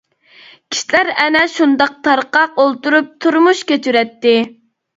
[0.71, 4.37] كىشىلەر ئەنە شۇنداق تارقاق ئولتۇرۇپ تۇرمۇش كەچۈرەتتى.